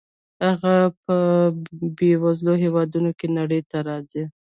[0.45, 0.75] هغه
[1.05, 1.15] په
[1.97, 4.23] بې وزله هېواد کې نړۍ ته راځي.